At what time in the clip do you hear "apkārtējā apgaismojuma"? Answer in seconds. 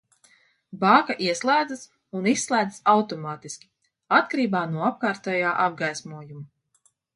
4.91-6.45